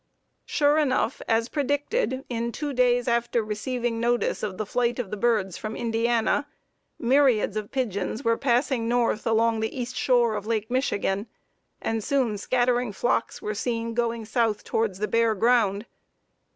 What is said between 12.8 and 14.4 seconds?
flocks were seen going